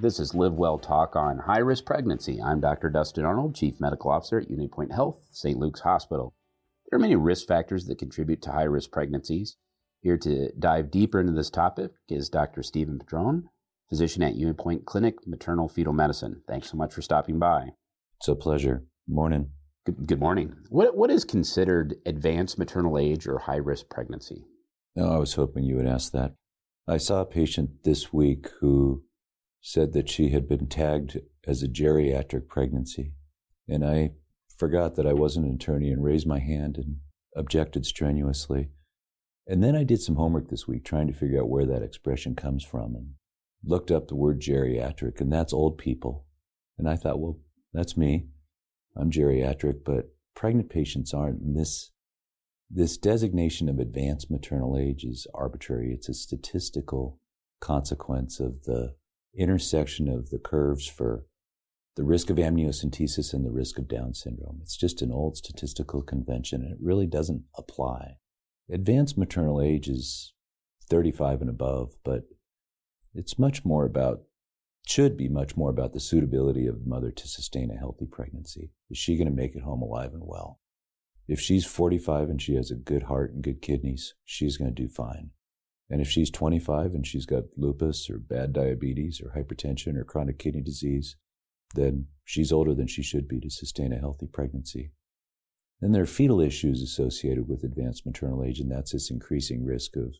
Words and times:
This 0.00 0.18
is 0.18 0.34
Live 0.34 0.54
Well 0.54 0.78
Talk 0.78 1.14
on 1.14 1.40
high 1.40 1.58
risk 1.58 1.84
pregnancy. 1.84 2.40
I'm 2.40 2.58
Dr. 2.58 2.88
Dustin 2.88 3.26
Arnold, 3.26 3.54
Chief 3.54 3.78
Medical 3.78 4.10
Officer 4.10 4.38
at 4.38 4.48
UnityPoint 4.48 4.94
Health, 4.94 5.28
St. 5.30 5.58
Luke's 5.58 5.80
Hospital. 5.80 6.32
There 6.88 6.96
are 6.96 7.00
many 7.00 7.16
risk 7.16 7.46
factors 7.46 7.84
that 7.84 7.98
contribute 7.98 8.40
to 8.42 8.52
high 8.52 8.62
risk 8.62 8.92
pregnancies. 8.92 9.58
Here 10.00 10.16
to 10.16 10.52
dive 10.58 10.90
deeper 10.90 11.20
into 11.20 11.34
this 11.34 11.50
topic 11.50 11.90
is 12.08 12.30
Dr. 12.30 12.62
Stephen 12.62 12.98
Padron, 12.98 13.50
physician 13.90 14.22
at 14.22 14.36
UnityPoint 14.36 14.86
Clinic, 14.86 15.16
Maternal 15.26 15.68
Fetal 15.68 15.92
Medicine. 15.92 16.44
Thanks 16.48 16.70
so 16.70 16.78
much 16.78 16.94
for 16.94 17.02
stopping 17.02 17.38
by. 17.38 17.72
It's 18.20 18.28
a 18.28 18.34
pleasure. 18.34 18.84
Morning. 19.06 19.50
Good, 19.84 20.06
good 20.06 20.20
morning. 20.20 20.54
What, 20.70 20.96
what 20.96 21.10
is 21.10 21.24
considered 21.26 21.96
advanced 22.06 22.58
maternal 22.58 22.96
age 22.96 23.26
or 23.26 23.40
high 23.40 23.56
risk 23.56 23.90
pregnancy? 23.90 24.46
No, 24.96 25.12
I 25.12 25.18
was 25.18 25.34
hoping 25.34 25.64
you 25.64 25.76
would 25.76 25.86
ask 25.86 26.10
that. 26.12 26.32
I 26.88 26.96
saw 26.96 27.20
a 27.20 27.26
patient 27.26 27.84
this 27.84 28.14
week 28.14 28.48
who 28.60 29.02
said 29.60 29.92
that 29.92 30.08
she 30.08 30.30
had 30.30 30.48
been 30.48 30.66
tagged 30.66 31.20
as 31.46 31.62
a 31.62 31.68
geriatric 31.68 32.48
pregnancy. 32.48 33.12
And 33.68 33.84
I 33.84 34.12
forgot 34.56 34.96
that 34.96 35.06
I 35.06 35.12
wasn't 35.12 35.46
an 35.46 35.54
attorney 35.54 35.90
and 35.90 36.02
raised 36.02 36.26
my 36.26 36.38
hand 36.38 36.76
and 36.76 36.96
objected 37.36 37.86
strenuously. 37.86 38.70
And 39.46 39.62
then 39.62 39.74
I 39.74 39.84
did 39.84 40.00
some 40.00 40.16
homework 40.16 40.48
this 40.48 40.68
week 40.68 40.84
trying 40.84 41.06
to 41.08 41.12
figure 41.12 41.40
out 41.40 41.48
where 41.48 41.66
that 41.66 41.82
expression 41.82 42.34
comes 42.34 42.64
from 42.64 42.94
and 42.94 43.14
looked 43.62 43.90
up 43.90 44.08
the 44.08 44.16
word 44.16 44.40
geriatric, 44.40 45.20
and 45.20 45.32
that's 45.32 45.52
old 45.52 45.78
people. 45.78 46.26
And 46.78 46.88
I 46.88 46.96
thought, 46.96 47.20
well, 47.20 47.38
that's 47.72 47.96
me. 47.96 48.28
I'm 48.96 49.10
geriatric, 49.10 49.84
but 49.84 50.10
pregnant 50.34 50.70
patients 50.70 51.12
aren't. 51.14 51.40
And 51.40 51.56
this 51.56 51.92
this 52.72 52.96
designation 52.96 53.68
of 53.68 53.80
advanced 53.80 54.30
maternal 54.30 54.78
age 54.78 55.02
is 55.02 55.26
arbitrary. 55.34 55.92
It's 55.92 56.08
a 56.08 56.14
statistical 56.14 57.18
consequence 57.60 58.38
of 58.38 58.62
the 58.62 58.94
intersection 59.36 60.08
of 60.08 60.30
the 60.30 60.38
curves 60.38 60.86
for 60.86 61.26
the 61.96 62.04
risk 62.04 62.30
of 62.30 62.36
amniocentesis 62.36 63.32
and 63.32 63.44
the 63.44 63.50
risk 63.50 63.78
of 63.78 63.88
Down 63.88 64.14
syndrome. 64.14 64.60
It's 64.62 64.76
just 64.76 65.02
an 65.02 65.12
old 65.12 65.36
statistical 65.36 66.02
convention 66.02 66.62
and 66.62 66.72
it 66.72 66.78
really 66.80 67.06
doesn't 67.06 67.44
apply. 67.56 68.16
Advanced 68.70 69.18
maternal 69.18 69.60
age 69.60 69.88
is 69.88 70.32
35 70.88 71.42
and 71.42 71.50
above, 71.50 71.94
but 72.04 72.22
it's 73.14 73.38
much 73.38 73.64
more 73.64 73.84
about, 73.84 74.22
should 74.86 75.16
be 75.16 75.28
much 75.28 75.56
more 75.56 75.70
about 75.70 75.92
the 75.92 76.00
suitability 76.00 76.66
of 76.66 76.80
the 76.80 76.88
mother 76.88 77.10
to 77.10 77.28
sustain 77.28 77.70
a 77.70 77.78
healthy 77.78 78.06
pregnancy. 78.06 78.70
Is 78.88 78.98
she 78.98 79.16
going 79.16 79.28
to 79.28 79.34
make 79.34 79.54
it 79.54 79.62
home 79.62 79.82
alive 79.82 80.12
and 80.14 80.22
well? 80.24 80.60
If 81.28 81.40
she's 81.40 81.66
45 81.66 82.28
and 82.30 82.42
she 82.42 82.54
has 82.54 82.70
a 82.70 82.76
good 82.76 83.04
heart 83.04 83.32
and 83.32 83.42
good 83.42 83.62
kidneys, 83.62 84.14
she's 84.24 84.56
going 84.56 84.74
to 84.74 84.82
do 84.82 84.88
fine. 84.88 85.30
And 85.90 86.00
if 86.00 86.08
she's 86.08 86.30
25 86.30 86.94
and 86.94 87.04
she's 87.04 87.26
got 87.26 87.44
lupus 87.56 88.08
or 88.08 88.18
bad 88.18 88.52
diabetes 88.52 89.20
or 89.20 89.32
hypertension 89.36 89.96
or 89.96 90.04
chronic 90.04 90.38
kidney 90.38 90.62
disease, 90.62 91.16
then 91.74 92.06
she's 92.24 92.52
older 92.52 92.74
than 92.74 92.86
she 92.86 93.02
should 93.02 93.26
be 93.26 93.40
to 93.40 93.50
sustain 93.50 93.92
a 93.92 93.98
healthy 93.98 94.26
pregnancy. 94.26 94.92
Then 95.80 95.92
there 95.92 96.02
are 96.02 96.06
fetal 96.06 96.40
issues 96.40 96.82
associated 96.82 97.48
with 97.48 97.64
advanced 97.64 98.06
maternal 98.06 98.44
age, 98.44 98.60
and 98.60 98.70
that's 98.70 98.92
this 98.92 99.10
increasing 99.10 99.64
risk 99.64 99.96
of 99.96 100.14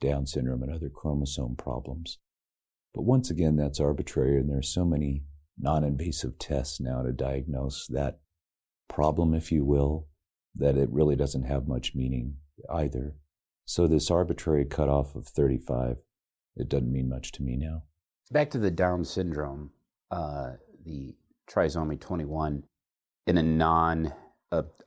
Down 0.00 0.26
syndrome 0.26 0.62
and 0.62 0.72
other 0.72 0.88
chromosome 0.88 1.56
problems. 1.56 2.18
But 2.94 3.02
once 3.02 3.30
again, 3.30 3.56
that's 3.56 3.80
arbitrary, 3.80 4.38
and 4.38 4.48
there 4.48 4.58
are 4.58 4.62
so 4.62 4.84
many 4.84 5.24
non 5.58 5.84
invasive 5.84 6.38
tests 6.38 6.80
now 6.80 7.02
to 7.02 7.12
diagnose 7.12 7.86
that 7.88 8.20
problem, 8.88 9.34
if 9.34 9.52
you 9.52 9.64
will, 9.64 10.06
that 10.54 10.76
it 10.76 10.90
really 10.90 11.16
doesn't 11.16 11.44
have 11.44 11.68
much 11.68 11.94
meaning 11.94 12.36
either. 12.72 13.16
So 13.70 13.86
this 13.86 14.10
arbitrary 14.10 14.64
cutoff 14.64 15.14
of 15.14 15.28
35, 15.28 15.98
it 16.56 16.68
doesn't 16.68 16.90
mean 16.90 17.08
much 17.08 17.30
to 17.30 17.44
me 17.44 17.56
now. 17.56 17.84
Back 18.32 18.50
to 18.50 18.58
the 18.58 18.72
Down 18.72 19.04
syndrome, 19.04 19.70
uh, 20.10 20.54
the 20.84 21.14
trisomy 21.48 22.00
21, 22.00 22.64
in 23.28 23.38
a 23.38 23.44
non 23.44 24.12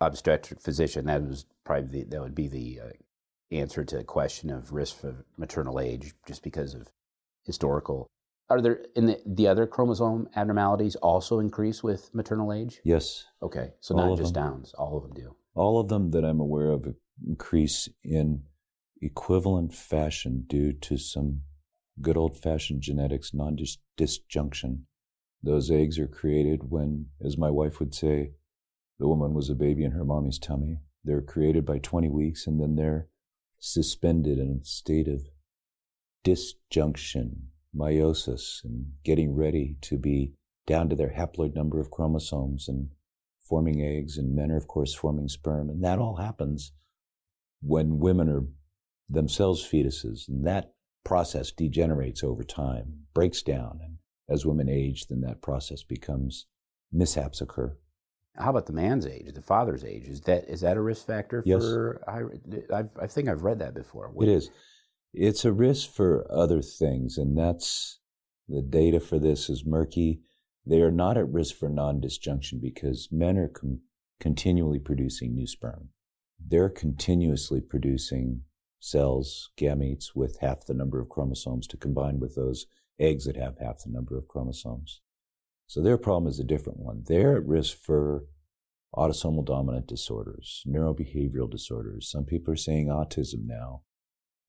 obstetric 0.02 0.60
physician, 0.60 1.06
that 1.06 1.24
was 1.24 1.46
probably 1.64 2.02
the, 2.02 2.10
that 2.10 2.22
would 2.22 2.36
be 2.36 2.50
the 2.50 2.82
uh, 2.82 3.56
answer 3.56 3.86
to 3.86 3.96
the 4.00 4.04
question 4.04 4.50
of 4.50 4.74
risk 4.74 5.00
for 5.00 5.24
maternal 5.38 5.80
age, 5.80 6.12
just 6.28 6.44
because 6.44 6.74
of 6.74 6.90
historical. 7.46 8.12
Are 8.50 8.60
there 8.60 8.80
in 8.98 9.06
the, 9.06 9.22
the 9.26 9.48
other 9.48 9.66
chromosome 9.66 10.28
abnormalities 10.36 10.98
also 10.98 11.40
increase 11.40 11.84
with 11.84 12.14
maternal 12.14 12.52
age? 12.52 12.82
Yes. 12.84 13.24
Okay, 13.42 13.76
so 13.80 13.96
all 13.96 14.10
not 14.10 14.18
just 14.18 14.34
them. 14.34 14.44
Downs, 14.44 14.74
all 14.74 14.98
of 14.98 15.04
them 15.04 15.14
do 15.14 15.38
all 15.56 15.80
of 15.80 15.88
them 15.88 16.12
that 16.12 16.26
I'm 16.26 16.40
aware 16.40 16.72
of 16.72 16.96
increase 17.26 17.88
in 18.04 18.44
equivalent 19.06 19.74
fashion 19.74 20.46
due 20.48 20.74
to 20.74 20.98
some 20.98 21.42
good 22.02 22.18
old 22.18 22.38
fashioned 22.38 22.82
genetics, 22.82 23.34
non 23.34 23.58
disjunction. 23.98 24.86
Those 25.42 25.70
eggs 25.70 26.00
are 26.00 26.08
created 26.08 26.70
when, 26.70 27.08
as 27.24 27.38
my 27.38 27.50
wife 27.50 27.80
would 27.80 27.94
say, 27.94 28.32
the 29.00 29.08
woman 29.08 29.34
was 29.34 29.50
a 29.50 29.56
baby 29.56 29.84
in 29.84 29.92
her 29.92 30.06
mommy's 30.06 30.40
tummy. 30.40 30.80
They're 31.04 31.22
created 31.22 31.66
by 31.66 31.80
20 31.80 32.10
weeks 32.10 32.48
and 32.48 32.62
then 32.62 32.76
they're 32.76 33.08
suspended 33.60 34.40
in 34.40 34.60
a 34.62 34.66
state 34.66 35.08
of 35.08 35.28
disjunction, 36.24 37.48
meiosis, 37.76 38.64
and 38.64 38.94
getting 39.04 39.36
ready 39.36 39.76
to 39.82 39.98
be 39.98 40.34
down 40.66 40.90
to 40.90 40.96
their 40.96 41.14
haploid 41.18 41.56
number 41.56 41.80
of 41.80 41.92
chromosomes 41.92 42.70
and 42.70 42.90
forming 43.42 43.82
eggs, 43.82 44.18
and 44.18 44.34
men 44.34 44.52
are, 44.52 44.58
of 44.58 44.68
course, 44.68 44.94
forming 44.94 45.28
sperm. 45.28 45.70
And 45.70 45.84
that 45.84 46.00
all 46.00 46.16
happens 46.16 46.72
when 47.62 48.00
women 48.00 48.30
are 48.30 48.46
themselves 49.14 49.68
fetuses. 49.68 50.28
And 50.28 50.46
that 50.46 50.74
process 51.04 51.52
degenerates 51.52 52.24
over 52.24 52.44
time, 52.44 53.06
breaks 53.14 53.42
down. 53.42 53.80
And 53.84 53.98
as 54.30 54.46
women 54.46 54.70
age, 54.70 55.08
then 55.08 55.22
that 55.22 55.42
process 55.42 55.84
becomes 55.84 56.48
mishaps 56.92 57.42
occur. 57.42 57.78
How 58.36 58.50
about 58.50 58.66
the 58.66 58.74
man's 58.74 59.06
age, 59.06 59.32
the 59.34 59.42
father's 59.42 59.84
age? 59.84 60.06
Is 60.08 60.22
that 60.22 60.46
is 60.50 60.62
that 60.62 60.78
a 60.78 60.82
risk 60.82 61.06
factor 61.06 61.44
yes. 61.46 61.62
for? 61.62 62.02
I, 62.74 62.84
I 63.00 63.08
think 63.08 63.30
I've 63.30 63.44
read 63.44 63.60
that 63.60 63.76
before. 63.76 64.10
What? 64.12 64.28
It 64.28 64.32
is. 64.32 64.50
It's 65.14 65.46
a 65.46 65.54
risk 65.54 65.92
for 65.92 66.26
other 66.32 66.64
things, 66.64 67.18
and 67.20 67.38
that's 67.38 68.00
the 68.48 68.64
data 68.64 69.00
for 69.00 69.20
this 69.20 69.50
is 69.50 69.64
murky. 69.66 70.22
They 70.66 70.82
are 70.82 70.92
not 70.92 71.18
at 71.18 71.30
risk 71.30 71.56
for 71.56 71.70
non 71.70 72.02
disjunction 72.02 72.60
because 72.60 73.10
men 73.12 73.38
are 73.38 73.50
com- 73.50 73.82
continually 74.20 74.80
producing 74.80 75.36
new 75.36 75.46
sperm. 75.46 75.90
They're 76.44 76.70
continuously 76.70 77.62
producing 77.62 78.42
cells, 78.84 79.50
gametes, 79.58 80.14
with 80.14 80.40
half 80.42 80.66
the 80.66 80.74
number 80.74 81.00
of 81.00 81.08
chromosomes 81.08 81.66
to 81.68 81.78
combine 81.78 82.20
with 82.20 82.36
those 82.36 82.66
eggs 83.00 83.24
that 83.26 83.38
have 83.38 83.58
half 83.58 83.82
the 83.84 83.90
number 83.90 84.18
of 84.18 84.28
chromosomes. 84.28 85.00
So 85.68 85.82
their 85.82 85.98
problem 85.98 86.30
is 86.30 86.40
a 86.40 86.44
different 86.44 86.80
one. 86.80 87.04
They're 87.08 87.38
at 87.38 87.46
risk 87.46 87.78
for 87.78 88.26
autosomal 88.94 89.46
dominant 89.46 89.88
disorders, 89.88 90.64
neurobehavioral 90.68 91.50
disorders. 91.50 92.12
Some 92.12 92.26
people 92.26 92.54
are 92.54 92.58
saying 92.58 92.88
autism 92.88 93.46
now. 93.46 93.84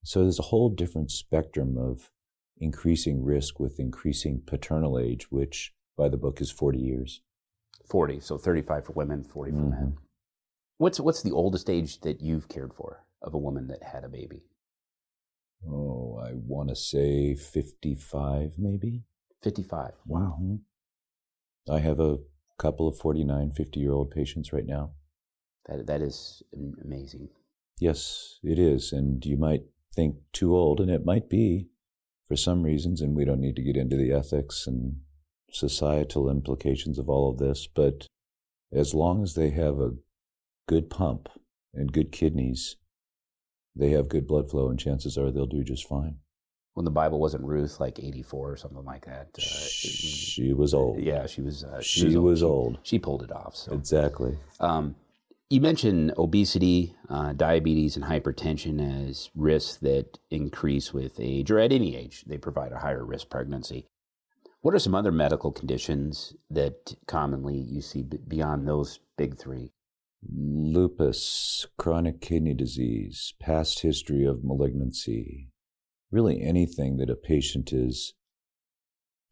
So 0.03 0.21
there's 0.21 0.39
a 0.39 0.51
whole 0.51 0.69
different 0.69 1.11
spectrum 1.11 1.77
of 1.77 2.11
increasing 2.57 3.23
risk 3.23 3.57
with 3.59 3.79
increasing 3.79 4.41
paternal 4.45 4.99
age, 4.99 5.31
which 5.31 5.73
by 5.97 6.09
the 6.09 6.17
book 6.17 6.41
is 6.41 6.51
40 6.51 6.77
years. 6.77 7.21
40, 7.89 8.19
so 8.19 8.37
35 8.37 8.85
for 8.85 8.93
women, 8.93 9.23
40 9.23 9.51
for 9.51 9.57
mm-hmm. 9.57 9.69
men. 9.69 9.97
What's 10.77 10.99
what's 10.99 11.23
the 11.23 11.31
oldest 11.31 11.69
age 11.69 12.01
that 12.01 12.21
you've 12.21 12.49
cared 12.49 12.73
for 12.73 13.05
of 13.21 13.33
a 13.33 13.37
woman 13.37 13.67
that 13.67 13.83
had 13.83 14.03
a 14.03 14.09
baby? 14.09 14.43
Oh, 15.67 16.19
I 16.23 16.33
want 16.33 16.69
to 16.69 16.75
say 16.75 17.35
55 17.35 18.53
maybe. 18.57 19.03
55. 19.43 19.91
Wow. 20.05 20.37
Mm-hmm. 20.41 21.71
I 21.71 21.79
have 21.79 21.99
a 21.99 22.17
couple 22.57 22.87
of 22.87 22.97
49, 22.97 23.51
50 23.51 23.79
year 23.79 23.91
old 23.91 24.11
patients 24.11 24.53
right 24.53 24.65
now. 24.65 24.91
That 25.67 25.87
that 25.87 26.01
is 26.01 26.43
amazing. 26.83 27.29
Yes, 27.79 28.39
it 28.43 28.59
is, 28.59 28.91
and 28.93 29.25
you 29.25 29.35
might 29.35 29.63
think 29.93 30.17
too 30.31 30.55
old, 30.55 30.79
and 30.79 30.89
it 30.89 31.05
might 31.05 31.29
be 31.29 31.67
for 32.27 32.35
some 32.35 32.63
reasons, 32.63 33.01
and 33.01 33.15
we 33.15 33.25
don't 33.25 33.41
need 33.41 33.55
to 33.55 33.63
get 33.63 33.75
into 33.75 33.97
the 33.97 34.11
ethics 34.11 34.67
and 34.67 34.97
societal 35.51 36.29
implications 36.29 36.97
of 36.97 37.09
all 37.09 37.29
of 37.29 37.37
this, 37.37 37.67
but 37.67 38.07
as 38.71 38.93
long 38.93 39.23
as 39.23 39.35
they 39.35 39.51
have 39.51 39.79
a 39.79 39.93
good 40.67 40.89
pump 40.89 41.29
and 41.73 41.93
good 41.93 42.11
kidneys, 42.11 42.75
they 43.75 43.91
have 43.91 44.09
good 44.09 44.27
blood 44.27 44.49
flow, 44.49 44.69
and 44.69 44.79
chances 44.79 45.17
are 45.17 45.31
they'll 45.31 45.45
do 45.45 45.63
just 45.63 45.87
fine. 45.87 46.17
When 46.73 46.85
the 46.85 46.91
Bible 46.91 47.19
wasn't 47.19 47.45
Ruth, 47.45 47.79
like 47.79 47.99
84 47.99 48.51
or 48.51 48.57
something 48.57 48.83
like 48.83 49.05
that. 49.05 49.29
Uh, 49.37 49.41
she 49.41 50.53
was 50.53 50.73
old. 50.73 51.01
Yeah, 51.01 51.25
she 51.25 51.41
was. 51.41 51.63
Uh, 51.63 51.81
she, 51.81 52.01
she, 52.01 52.17
was, 52.17 52.43
old. 52.43 52.65
old. 52.65 52.79
She, 52.83 52.97
she, 52.97 52.99
pulled 52.99 53.23
it 53.23 53.31
off. 53.31 53.55
So. 53.55 53.73
Exactly. 53.73 54.37
Um, 54.59 54.95
you 55.49 55.61
mentioned 55.61 56.13
obesity, 56.17 56.95
uh, 57.07 57.33
diabetes, 57.33 57.95
and 57.95 58.05
hypertension 58.05 59.07
as 59.09 59.29
risks 59.35 59.77
that 59.77 60.19
increase 60.29 60.93
with 60.93 61.19
age 61.19 61.51
or 61.51 61.59
at 61.59 61.71
any 61.71 61.95
age. 61.95 62.23
They 62.25 62.37
provide 62.37 62.71
a 62.71 62.79
higher 62.79 63.05
risk 63.05 63.29
pregnancy. 63.29 63.87
What 64.61 64.73
are 64.73 64.79
some 64.79 64.95
other 64.95 65.11
medical 65.11 65.51
conditions 65.51 66.33
that 66.49 66.95
commonly 67.05 67.55
you 67.55 67.81
see 67.81 68.01
beyond 68.01 68.67
those 68.67 68.99
big 69.15 69.37
three? 69.37 69.71
Lupus, 70.31 71.65
chronic 71.77 72.21
kidney 72.21 72.53
disease, 72.53 73.33
past 73.39 73.81
history 73.81 74.25
of 74.25 74.43
malignancy, 74.43 75.49
really 76.11 76.41
anything 76.41 76.97
that 76.97 77.09
a 77.09 77.15
patient 77.15 77.71
is 77.71 78.13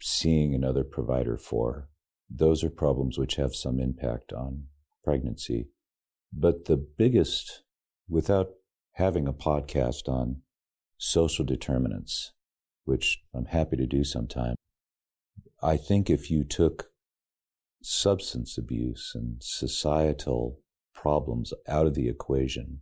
seeing 0.01 0.53
another 0.53 0.83
provider 0.83 1.37
for. 1.37 1.89
Those 2.29 2.63
are 2.63 2.69
problems 2.69 3.17
which 3.17 3.35
have 3.35 3.55
some 3.55 3.79
impact 3.79 4.33
on 4.33 4.65
pregnancy. 5.03 5.67
But 6.31 6.65
the 6.65 6.77
biggest, 6.77 7.63
without 8.07 8.49
having 8.93 9.27
a 9.27 9.33
podcast 9.33 10.07
on 10.07 10.41
social 10.97 11.45
determinants, 11.45 12.33
which 12.85 13.23
I'm 13.33 13.45
happy 13.45 13.77
to 13.77 13.85
do 13.85 14.03
sometime, 14.03 14.55
I 15.61 15.77
think 15.77 16.09
if 16.09 16.29
you 16.29 16.43
took 16.43 16.89
substance 17.81 18.57
abuse 18.57 19.11
and 19.13 19.37
societal 19.41 20.59
problems 21.03 21.53
out 21.67 21.85
of 21.85 21.95
the 21.95 22.07
equation, 22.07 22.79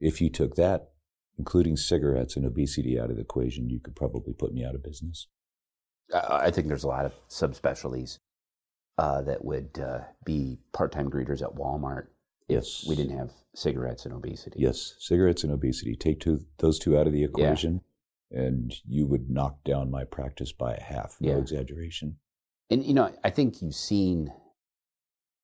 if 0.00 0.20
you 0.22 0.30
took 0.30 0.56
that, 0.56 0.92
including 1.38 1.76
cigarettes 1.76 2.36
and 2.36 2.46
obesity 2.46 2.98
out 2.98 3.10
of 3.10 3.16
the 3.16 3.22
equation, 3.22 3.68
you 3.68 3.78
could 3.78 3.94
probably 3.94 4.32
put 4.32 4.54
me 4.54 4.64
out 4.64 4.74
of 4.74 4.82
business. 4.82 5.26
I 6.12 6.50
think 6.50 6.68
there's 6.68 6.84
a 6.84 6.88
lot 6.88 7.04
of 7.04 7.12
subspecialties 7.28 8.18
uh, 8.96 9.20
that 9.22 9.44
would 9.44 9.78
uh, 9.78 10.00
be 10.24 10.58
part-time 10.72 11.10
greeters 11.10 11.42
at 11.42 11.54
Walmart 11.54 12.06
if 12.48 12.64
yes. 12.64 12.86
we 12.88 12.96
didn't 12.96 13.18
have 13.18 13.30
cigarettes 13.54 14.06
and 14.06 14.14
obesity. 14.14 14.58
Yes, 14.58 14.94
cigarettes 14.98 15.44
and 15.44 15.52
obesity. 15.52 15.94
Take 15.94 16.20
two, 16.20 16.46
those 16.56 16.78
two 16.78 16.98
out 16.98 17.06
of 17.06 17.12
the 17.12 17.24
equation, 17.24 17.82
yeah. 18.30 18.40
and 18.40 18.74
you 18.88 19.06
would 19.06 19.28
knock 19.28 19.62
down 19.64 19.90
my 19.90 20.04
practice 20.04 20.50
by 20.50 20.72
a 20.72 20.82
half. 20.82 21.18
No 21.20 21.32
yeah. 21.32 21.38
exaggeration. 21.38 22.16
And 22.70 22.82
you 22.86 22.94
know, 22.94 23.12
I 23.22 23.28
think 23.28 23.60
you've 23.60 23.74
seen. 23.74 24.32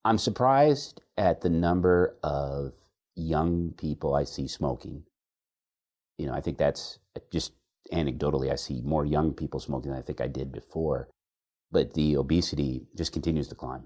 I'm 0.05 0.19
surprised 0.19 1.01
at 1.17 1.41
the 1.41 1.51
number 1.51 2.17
of 2.23 2.73
young 3.15 3.73
people 3.77 4.15
I 4.15 4.25
see 4.25 4.49
smoking. 4.49 5.05
You 6.19 6.27
know, 6.27 6.35
I 6.35 6.41
think 6.41 6.59
that's 6.59 6.99
just 7.31 7.53
anecdotally. 7.93 8.51
I 8.51 8.57
see 8.57 8.81
more 8.83 9.05
young 9.05 9.33
people 9.33 9.61
smoking 9.61 9.91
than 9.91 9.99
I 9.99 10.03
think 10.03 10.21
I 10.21 10.27
did 10.27 10.53
before, 10.53 11.09
but 11.71 11.95
the 11.95 12.17
obesity 12.17 12.87
just 12.97 13.13
continues 13.13 13.49
to 13.49 13.55
climb 13.55 13.85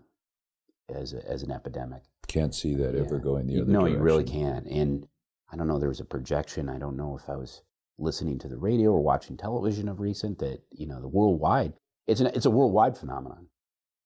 as 0.89 1.13
a, 1.13 1.27
as 1.29 1.43
an 1.43 1.51
epidemic. 1.51 2.03
Can't 2.27 2.55
see 2.55 2.75
that 2.75 2.95
yeah. 2.95 3.01
ever 3.01 3.19
going 3.19 3.47
the 3.47 3.63
other 3.63 3.67
way. 3.67 3.73
no, 3.73 3.81
direction. 3.81 3.99
you 3.99 4.03
really 4.03 4.25
can't. 4.25 4.67
And 4.67 5.07
I 5.51 5.57
don't 5.57 5.69
know. 5.69 5.79
There 5.79 5.89
was 5.89 6.01
a 6.01 6.05
projection. 6.05 6.69
I 6.69 6.79
don't 6.79 6.97
know 6.97 7.17
if 7.17 7.29
I 7.29 7.37
was 7.37 7.63
listening 7.99 8.39
to 8.39 8.49
the 8.49 8.59
radio 8.59 8.93
or 8.93 9.03
watching 9.03 9.37
television 9.37 9.89
of 9.89 10.01
recent 10.01 10.39
that 10.39 10.63
you 10.71 10.87
know 10.87 11.01
the 11.01 11.09
worldwide 11.09 11.73
it's 12.09 12.21
an, 12.21 12.29
it's 12.29 12.47
a 12.47 12.51
worldwide 12.51 12.97
phenomenon. 12.97 13.47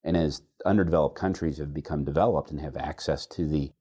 And 0.05 0.17
as 0.17 0.43
underdeveloped 0.67 1.17
countries 1.17 1.59
have 1.59 1.73
become 1.73 2.05
developed 2.05 2.51
and 2.51 2.61
have 2.61 2.77
access 2.77 3.27
to 3.27 3.47
the 3.47 3.73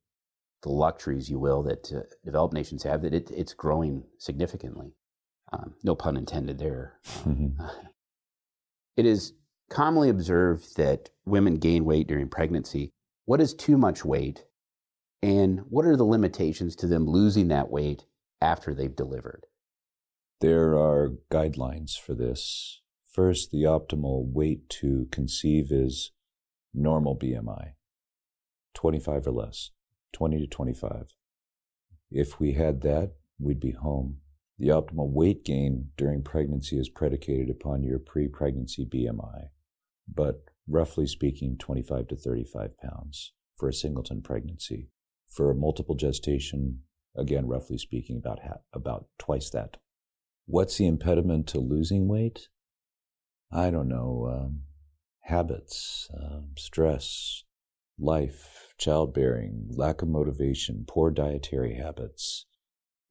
the 0.63 0.69
luxuries, 0.69 1.29
you 1.29 1.39
will, 1.39 1.63
that 1.63 1.91
uh, 1.91 2.01
developed 2.23 2.53
nations 2.53 2.83
have, 2.83 3.01
that 3.01 3.13
it, 3.15 3.31
it's 3.31 3.53
growing 3.53 4.03
significantly. 4.19 4.94
Um, 5.51 5.73
no 5.83 5.95
pun 5.95 6.15
intended 6.18 6.59
there. 6.59 7.00
Um, 7.25 7.57
it 8.95 9.06
is 9.06 9.33
commonly 9.69 10.09
observed 10.09 10.77
that 10.77 11.09
women 11.25 11.56
gain 11.56 11.85
weight 11.85 12.07
during 12.07 12.29
pregnancy. 12.29 12.91
What 13.25 13.41
is 13.41 13.53
too 13.53 13.77
much 13.77 14.06
weight? 14.06 14.45
And 15.23 15.62
what 15.69 15.85
are 15.85 15.95
the 15.95 16.03
limitations 16.03 16.75
to 16.77 16.88
them 16.88 17.07
losing 17.07 17.47
that 17.47 17.69
weight 17.69 18.06
after 18.41 18.73
they've 18.73 18.95
delivered? 18.95 19.45
There 20.41 20.77
are 20.77 21.13
guidelines 21.31 21.97
for 21.97 22.13
this. 22.13 22.81
First, 23.11 23.51
the 23.51 23.63
optimal 23.63 24.31
weight 24.31 24.69
to 24.69 25.07
conceive 25.11 25.69
is 25.69 26.11
normal 26.73 27.17
BMI, 27.17 27.73
25 28.73 29.27
or 29.27 29.31
less, 29.31 29.71
20 30.13 30.39
to 30.39 30.47
25. 30.47 31.07
If 32.09 32.39
we 32.39 32.53
had 32.53 32.81
that, 32.83 33.15
we'd 33.37 33.59
be 33.59 33.71
home. 33.71 34.19
The 34.57 34.69
optimal 34.69 35.11
weight 35.11 35.43
gain 35.43 35.89
during 35.97 36.23
pregnancy 36.23 36.77
is 36.77 36.87
predicated 36.87 37.49
upon 37.49 37.83
your 37.83 37.99
pre 37.99 38.29
pregnancy 38.29 38.85
BMI, 38.85 39.49
but 40.07 40.45
roughly 40.65 41.05
speaking, 41.05 41.57
25 41.57 42.07
to 42.07 42.15
35 42.15 42.77
pounds 42.77 43.33
for 43.57 43.67
a 43.67 43.73
singleton 43.73 44.21
pregnancy. 44.21 44.87
For 45.27 45.51
a 45.51 45.55
multiple 45.55 45.95
gestation, 45.95 46.83
again, 47.17 47.45
roughly 47.47 47.77
speaking, 47.77 48.17
about, 48.17 48.39
ha- 48.43 48.61
about 48.71 49.07
twice 49.19 49.49
that. 49.49 49.77
What's 50.45 50.77
the 50.77 50.87
impediment 50.87 51.47
to 51.47 51.59
losing 51.59 52.07
weight? 52.07 52.47
I 53.51 53.69
don't 53.69 53.89
know, 53.89 54.30
um, 54.31 54.62
habits, 55.21 56.09
um, 56.13 56.51
stress, 56.57 57.44
life, 58.00 58.74
childbearing, 58.77 59.68
lack 59.71 60.01
of 60.01 60.07
motivation, 60.07 60.86
poor 60.88 61.12
dietary 61.12 61.75
habits, 61.75 62.45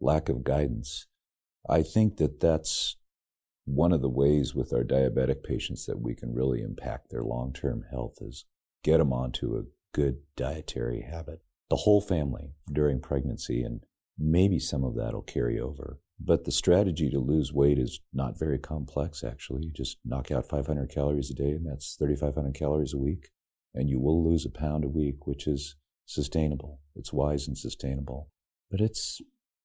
lack 0.00 0.28
of 0.28 0.42
guidance. 0.42 1.06
I 1.68 1.82
think 1.82 2.16
that 2.16 2.40
that's 2.40 2.96
one 3.64 3.92
of 3.92 4.00
the 4.00 4.08
ways 4.08 4.54
with 4.54 4.72
our 4.72 4.82
diabetic 4.82 5.42
patients 5.42 5.86
that 5.86 6.00
we 6.00 6.14
can 6.14 6.34
really 6.34 6.62
impact 6.62 7.10
their 7.10 7.22
long 7.22 7.52
term 7.52 7.84
health 7.90 8.16
is 8.20 8.46
get 8.82 8.98
them 8.98 9.12
onto 9.12 9.56
a 9.56 9.64
good 9.92 10.18
dietary 10.36 11.02
habit. 11.02 11.40
The 11.68 11.76
whole 11.76 12.00
family 12.00 12.54
during 12.72 13.00
pregnancy, 13.00 13.62
and 13.62 13.84
maybe 14.18 14.58
some 14.58 14.84
of 14.84 14.96
that 14.96 15.12
will 15.12 15.22
carry 15.22 15.60
over. 15.60 16.00
But 16.22 16.44
the 16.44 16.52
strategy 16.52 17.08
to 17.10 17.18
lose 17.18 17.52
weight 17.52 17.78
is 17.78 18.00
not 18.12 18.38
very 18.38 18.58
complex, 18.58 19.24
actually. 19.24 19.64
You 19.64 19.72
just 19.72 19.96
knock 20.04 20.30
out 20.30 20.46
500 20.46 20.90
calories 20.90 21.30
a 21.30 21.34
day, 21.34 21.52
and 21.52 21.66
that's 21.66 21.94
3,500 21.94 22.54
calories 22.54 22.92
a 22.92 22.98
week. 22.98 23.30
And 23.74 23.88
you 23.88 23.98
will 23.98 24.22
lose 24.22 24.44
a 24.44 24.50
pound 24.50 24.84
a 24.84 24.88
week, 24.88 25.26
which 25.26 25.46
is 25.46 25.76
sustainable. 26.04 26.80
It's 26.94 27.12
wise 27.12 27.48
and 27.48 27.56
sustainable. 27.56 28.28
But 28.70 28.80
it's 28.80 29.22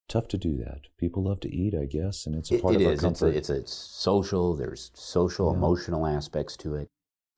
tough 0.08 0.28
to 0.30 0.38
do 0.38 0.58
that. 0.58 0.82
People 0.98 1.24
love 1.24 1.40
to 1.42 1.54
eat, 1.54 1.74
I 1.76 1.86
guess, 1.86 2.26
and 2.26 2.36
it's 2.36 2.52
a 2.52 2.60
part 2.60 2.76
it, 2.76 2.82
it 2.82 2.86
of 2.86 2.92
is. 2.94 3.00
our 3.00 3.10
comfort. 3.10 3.36
It's 3.36 3.50
a, 3.50 3.56
it's 3.56 3.72
a 3.72 3.76
social. 3.76 4.56
There's 4.56 4.92
social, 4.94 5.52
yeah. 5.52 5.58
emotional 5.58 6.08
aspects 6.08 6.56
to 6.58 6.76
it. 6.76 6.88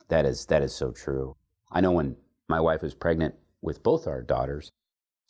That 0.09 0.25
is 0.25 0.45
that 0.47 0.61
is 0.61 0.73
so 0.73 0.91
true. 0.91 1.35
I 1.71 1.81
know 1.81 1.91
when 1.91 2.17
my 2.47 2.59
wife 2.59 2.81
was 2.81 2.93
pregnant 2.93 3.35
with 3.61 3.83
both 3.83 4.07
our 4.07 4.21
daughters, 4.21 4.71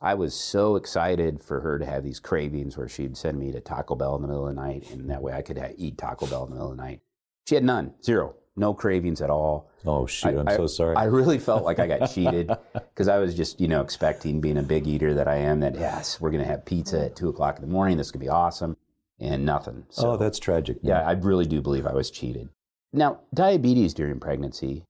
I 0.02 0.14
was 0.14 0.36
so 0.36 0.76
excited 0.76 1.42
for 1.42 1.60
her 1.62 1.80
to 1.80 1.86
have 1.86 2.04
these 2.04 2.20
cravings 2.20 2.78
where 2.78 2.88
she'd 2.88 3.18
send 3.18 3.40
me 3.40 3.52
to 3.52 3.60
Taco 3.60 3.96
Bell 3.96 4.16
in 4.16 4.22
the 4.22 4.28
middle 4.28 4.48
of 4.48 4.56
the 4.56 4.62
night, 4.62 4.90
and 4.92 5.10
that 5.10 5.22
way 5.22 5.34
I 5.34 5.42
could 5.42 5.60
eat 5.78 5.98
Taco 5.98 6.28
Bell 6.28 6.44
in 6.44 6.50
the 6.50 6.56
middle 6.56 6.72
of 6.72 6.78
the 6.78 6.84
night. 6.84 7.02
She 7.48 7.56
had 7.56 7.64
none, 7.64 7.94
zero, 8.04 8.36
no 8.56 8.74
cravings 8.74 9.22
at 9.22 9.32
all. 9.32 9.72
Oh 9.86 10.06
shoot! 10.06 10.38
I, 10.38 10.40
am 10.40 10.50
so 10.56 10.68
sorry. 10.68 10.96
I 10.96 11.06
really 11.06 11.40
felt 11.40 11.64
like 11.64 11.80
I 11.80 11.88
got 11.88 12.12
cheated 12.14 12.52
because 12.74 13.08
I 13.08 13.18
was 13.18 13.34
just, 13.34 13.60
you 13.60 13.68
know, 13.68 13.82
expecting, 13.82 14.40
being 14.40 14.58
a 14.58 14.64
big 14.64 14.86
eater 14.86 15.16
that 15.16 15.28
I 15.28 15.38
am, 15.38 15.62
that 15.62 15.76
yes, 15.76 16.22
we're 16.22 16.32
going 16.32 16.44
to 16.44 16.50
have 16.50 16.66
pizza 16.66 17.06
at 17.06 17.16
two 17.16 17.30
o'clock 17.30 17.56
in 17.56 17.62
the 17.62 17.72
morning. 17.72 17.98
This 17.98 18.12
could 18.12 18.22
be 18.22 18.30
awesome, 18.30 18.78
and 19.20 19.46
nothing. 19.46 19.86
So, 19.90 20.12
oh, 20.12 20.18
that's 20.18 20.38
tragic. 20.38 20.84
Man. 20.84 20.92
Yeah, 20.92 21.08
I 21.08 21.14
really 21.14 21.46
do 21.46 21.62
believe 21.62 21.88
I 21.88 21.94
was 21.94 22.12
cheated. 22.12 22.50
Now, 22.94 23.22
diabetes 23.34 23.94
during 23.96 24.20
pregnancy. 24.20 24.84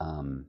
Um, 0.00 0.46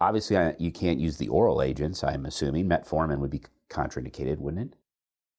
obviously, 0.00 0.54
you 0.58 0.72
can't 0.72 0.98
use 0.98 1.16
the 1.16 1.28
oral 1.28 1.62
agents. 1.62 2.02
I'm 2.02 2.26
assuming 2.26 2.68
metformin 2.68 3.18
would 3.18 3.30
be 3.30 3.42
contraindicated, 3.70 4.38
wouldn't 4.38 4.72
it? 4.72 4.78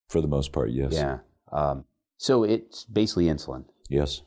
For 0.10 0.22
the 0.22 0.28
most 0.28 0.52
part, 0.52 0.72
yes. 0.72 0.94
Yeah. 0.94 1.20
Um, 1.52 1.86
so 2.18 2.44
it's 2.44 2.86
basically 2.86 3.26
insulin. 3.26 3.66
Yes. 3.90 4.22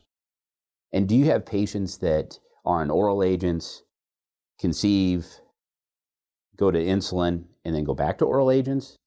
And 0.92 1.08
do 1.08 1.14
you 1.14 1.26
have 1.26 1.46
patients 1.46 1.98
that 1.98 2.38
are 2.64 2.80
on 2.80 2.90
oral 2.90 3.22
agents, 3.22 3.82
conceive, 4.58 5.26
go 6.56 6.70
to 6.70 6.78
insulin, 6.78 7.44
and 7.64 7.74
then 7.74 7.84
go 7.84 7.94
back 7.94 8.18
to 8.18 8.24
oral 8.24 8.50
agents? 8.50 8.98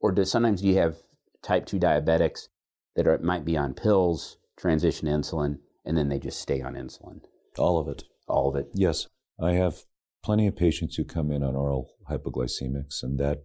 Or 0.00 0.12
do 0.12 0.24
sometimes 0.24 0.60
do 0.60 0.68
you 0.68 0.76
have 0.78 0.96
type 1.42 1.66
2 1.66 1.78
diabetics 1.78 2.48
that 2.96 3.06
are, 3.06 3.18
might 3.18 3.44
be 3.44 3.56
on 3.56 3.74
pills, 3.74 4.38
transition 4.56 5.08
insulin, 5.08 5.58
and 5.84 5.96
then 5.96 6.08
they 6.08 6.18
just 6.18 6.40
stay 6.40 6.60
on 6.60 6.74
insulin? 6.74 7.20
All 7.58 7.78
of 7.78 7.88
it. 7.88 8.04
All 8.28 8.48
of 8.48 8.56
it? 8.56 8.68
Yes. 8.74 9.08
I 9.40 9.52
have 9.52 9.84
plenty 10.24 10.46
of 10.46 10.56
patients 10.56 10.96
who 10.96 11.04
come 11.04 11.30
in 11.30 11.42
on 11.42 11.54
oral 11.54 11.90
hypoglycemics, 12.10 13.02
and 13.02 13.20
that 13.20 13.44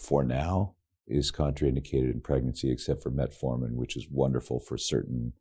for 0.00 0.24
now 0.24 0.74
is 1.06 1.30
contraindicated 1.30 2.10
in 2.10 2.20
pregnancy 2.22 2.72
except 2.72 3.02
for 3.02 3.10
metformin, 3.10 3.74
which 3.74 3.94
is 3.94 4.08
wonderful 4.10 4.58
for 4.58 4.78
certain 4.78 5.34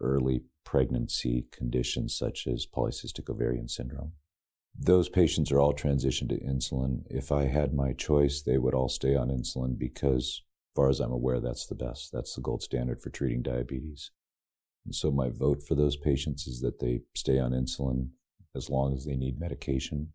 early 0.00 0.42
pregnancy 0.64 1.46
conditions 1.50 2.14
such 2.14 2.46
as 2.46 2.66
polycystic 2.66 3.30
ovarian 3.30 3.68
syndrome. 3.68 4.12
Those 4.78 5.08
patients 5.08 5.50
are 5.50 5.58
all 5.58 5.72
transitioned 5.72 6.28
to 6.28 6.38
insulin. 6.38 7.04
If 7.08 7.32
I 7.32 7.46
had 7.46 7.72
my 7.72 7.94
choice, 7.94 8.42
they 8.42 8.58
would 8.58 8.74
all 8.74 8.90
stay 8.90 9.16
on 9.16 9.28
insulin 9.28 9.78
because, 9.78 10.42
as 10.44 10.76
far 10.76 10.90
as 10.90 11.00
I'm 11.00 11.10
aware, 11.10 11.40
that's 11.40 11.66
the 11.66 11.74
best. 11.74 12.12
That's 12.12 12.34
the 12.34 12.42
gold 12.42 12.62
standard 12.62 13.00
for 13.00 13.08
treating 13.08 13.40
diabetes. 13.40 14.10
And 14.84 14.94
so 14.94 15.10
my 15.10 15.30
vote 15.30 15.62
for 15.66 15.74
those 15.74 15.96
patients 15.96 16.46
is 16.46 16.60
that 16.60 16.80
they 16.80 17.00
stay 17.14 17.38
on 17.38 17.52
insulin 17.52 18.10
as 18.54 18.68
long 18.68 18.94
as 18.94 19.06
they 19.06 19.16
need 19.16 19.40
medication 19.40 20.12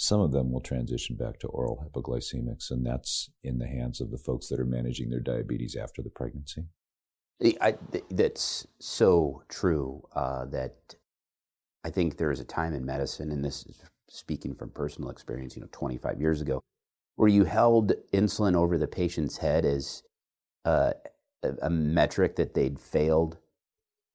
some 0.00 0.20
of 0.20 0.30
them 0.30 0.52
will 0.52 0.60
transition 0.60 1.16
back 1.16 1.40
to 1.40 1.48
oral 1.48 1.84
hypoglycemics, 1.84 2.70
and 2.70 2.86
that's 2.86 3.30
in 3.42 3.58
the 3.58 3.66
hands 3.66 4.00
of 4.00 4.12
the 4.12 4.16
folks 4.16 4.46
that 4.48 4.60
are 4.60 4.64
managing 4.64 5.10
their 5.10 5.18
diabetes 5.18 5.74
after 5.74 6.02
the 6.02 6.10
pregnancy. 6.10 6.66
I, 7.60 7.74
that's 8.08 8.64
so 8.78 9.42
true 9.48 10.02
uh, 10.14 10.44
that 10.46 10.94
I 11.82 11.90
think 11.90 12.16
there 12.16 12.30
is 12.30 12.38
a 12.38 12.44
time 12.44 12.74
in 12.74 12.86
medicine, 12.86 13.32
and 13.32 13.44
this 13.44 13.66
is 13.66 13.82
speaking 14.08 14.54
from 14.54 14.70
personal 14.70 15.10
experience, 15.10 15.56
you 15.56 15.62
know, 15.62 15.68
25 15.72 16.20
years 16.20 16.40
ago, 16.40 16.62
where 17.16 17.28
you 17.28 17.42
held 17.42 17.92
insulin 18.12 18.54
over 18.54 18.78
the 18.78 18.86
patient's 18.86 19.38
head 19.38 19.64
as 19.64 20.04
uh, 20.64 20.92
a, 21.42 21.52
a 21.62 21.70
metric 21.70 22.36
that 22.36 22.54
they'd 22.54 22.78
failed 22.78 23.38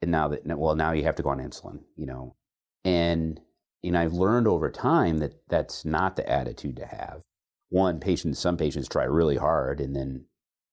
and 0.01 0.11
now 0.11 0.27
that 0.27 0.45
well 0.45 0.75
now 0.75 0.91
you 0.91 1.03
have 1.03 1.15
to 1.15 1.23
go 1.23 1.29
on 1.29 1.39
insulin 1.39 1.79
you 1.95 2.05
know 2.05 2.35
and 2.83 3.39
know 3.91 4.01
i've 4.01 4.13
learned 4.13 4.47
over 4.47 4.69
time 4.69 5.19
that 5.19 5.33
that's 5.47 5.85
not 5.85 6.15
the 6.15 6.27
attitude 6.29 6.75
to 6.77 6.85
have. 6.85 7.23
One 7.69 7.99
patients 7.99 8.39
some 8.39 8.57
patients 8.57 8.87
try 8.87 9.03
really 9.05 9.37
hard 9.37 9.79
and 9.79 9.95
then 9.95 10.25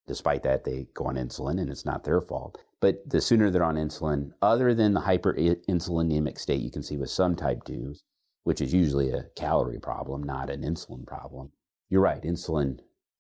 despite 0.07 0.43
that 0.43 0.65
they 0.65 0.89
go 0.95 1.07
on 1.07 1.17
insulin 1.17 1.61
and 1.61 1.71
it's 1.71 1.85
not 1.85 2.05
their 2.05 2.21
fault. 2.21 2.59
But 2.81 3.09
the 3.09 3.21
sooner 3.21 3.51
they're 3.51 3.63
on 3.63 3.77
insulin 3.77 4.33
other 4.43 4.75
than 4.75 4.95
the 4.95 5.01
hyperinsulinemic 5.01 6.39
state 6.39 6.63
you 6.63 6.71
can 6.71 6.83
see 6.83 6.97
with 6.97 7.11
some 7.11 7.37
type 7.37 7.65
2s 7.65 8.03
which 8.45 8.61
is 8.61 8.73
usually 8.73 9.11
a 9.11 9.27
calorie 9.37 9.79
problem 9.79 10.23
not 10.23 10.51
an 10.51 10.63
insulin 10.63 11.07
problem 11.07 11.51
you're 11.91 12.01
right 12.01 12.23
insulin 12.23 12.79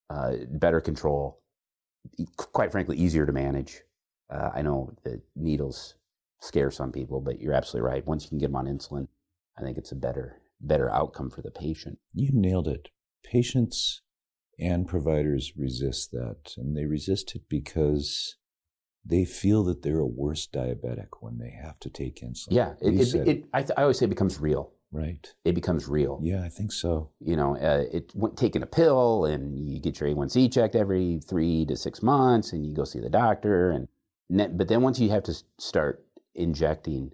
uh, 0.09 0.33
better 0.51 0.81
control 0.81 1.41
quite 2.37 2.73
frankly 2.73 2.97
easier 2.97 3.27
to 3.27 3.33
manage. 3.33 3.83
Uh, 4.31 4.51
i 4.55 4.63
know 4.63 4.93
the 5.05 5.21
needles 5.37 5.95
scare 6.41 6.71
some 6.71 6.91
people, 6.91 7.21
but 7.21 7.41
you're 7.41 7.53
absolutely 7.53 7.89
right. 7.89 8.07
Once 8.07 8.25
you 8.25 8.31
can 8.31 8.39
get 8.39 8.47
them 8.47 8.57
on 8.57 8.67
insulin, 8.67 9.07
I 9.59 9.63
think 9.63 9.79
it's 9.79 9.93
a 9.93 9.97
better 9.97 10.41
better 10.61 10.91
outcome 10.91 11.31
for 11.31 11.43
the 11.43 11.51
patient. 11.51 11.99
You 12.13 12.31
nailed 12.33 12.69
it. 12.69 12.89
Patients 13.25 14.03
and 14.59 14.87
providers 14.87 15.53
resist 15.57 16.11
that, 16.13 16.55
and 16.57 16.77
they 16.77 16.85
resist 16.85 17.35
it 17.35 17.43
because 17.49 18.37
they 19.05 19.25
feel 19.25 19.65
that 19.65 19.83
they're 19.83 19.99
a 19.99 20.07
worse 20.07 20.47
diabetic 20.47 21.09
when 21.21 21.39
they 21.39 21.51
have 21.51 21.79
to 21.81 21.89
take 21.89 22.21
insulin. 22.21 22.49
Yeah, 22.51 22.75
it, 22.83 23.15
it, 23.15 23.29
it, 23.29 23.45
I, 23.55 23.63
th- 23.63 23.73
I, 23.77 23.83
always 23.83 23.99
say 23.99 24.05
it 24.05 24.11
becomes 24.11 24.39
real. 24.39 24.73
Right. 24.93 25.33
It 25.45 25.55
becomes 25.55 25.89
real. 25.89 26.21
Yeah, 26.23 26.43
I 26.43 26.49
think 26.49 26.73
so. 26.73 27.11
You 27.21 27.37
know, 27.37 27.57
uh, 27.57 27.85
it 27.93 28.13
taking 28.37 28.63
a 28.63 28.67
pill, 28.67 29.25
and 29.25 29.57
you 29.57 29.81
get 29.81 30.01
your 30.01 30.11
A1C 30.11 30.53
checked 30.53 30.75
every 30.75 31.21
three 31.27 31.65
to 31.67 31.77
six 31.77 32.03
months, 32.03 32.53
and 32.53 32.67
you 32.67 32.75
go 32.75 32.85
see 32.85 33.01
the 33.01 33.09
doctor, 33.09 33.71
and 33.71 33.89
but 34.59 34.69
then 34.69 34.83
once 34.83 34.99
you 34.99 35.09
have 35.11 35.23
to 35.25 35.35
start 35.59 36.05
injecting 36.35 37.13